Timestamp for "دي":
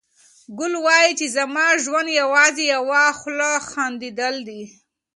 4.47-4.63